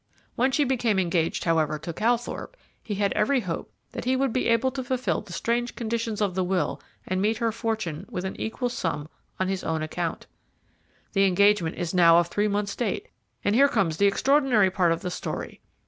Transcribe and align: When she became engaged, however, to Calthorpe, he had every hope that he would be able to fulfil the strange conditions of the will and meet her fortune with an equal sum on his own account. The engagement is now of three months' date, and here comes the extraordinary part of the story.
When 0.35 0.51
she 0.51 0.63
became 0.63 0.97
engaged, 0.97 1.43
however, 1.43 1.77
to 1.77 1.93
Calthorpe, 1.93 2.57
he 2.81 2.95
had 2.95 3.13
every 3.13 3.41
hope 3.41 3.71
that 3.91 4.05
he 4.05 4.15
would 4.15 4.33
be 4.33 4.47
able 4.47 4.71
to 4.71 4.83
fulfil 4.83 5.21
the 5.21 5.31
strange 5.31 5.75
conditions 5.75 6.21
of 6.21 6.33
the 6.33 6.43
will 6.43 6.81
and 7.07 7.21
meet 7.21 7.37
her 7.37 7.51
fortune 7.51 8.07
with 8.09 8.25
an 8.25 8.35
equal 8.41 8.69
sum 8.69 9.09
on 9.39 9.47
his 9.47 9.63
own 9.63 9.83
account. 9.83 10.25
The 11.13 11.25
engagement 11.25 11.75
is 11.75 11.93
now 11.93 12.17
of 12.17 12.29
three 12.29 12.47
months' 12.47 12.75
date, 12.75 13.09
and 13.45 13.53
here 13.53 13.69
comes 13.69 13.97
the 13.97 14.07
extraordinary 14.07 14.71
part 14.71 14.91
of 14.91 15.01
the 15.01 15.11
story. 15.11 15.61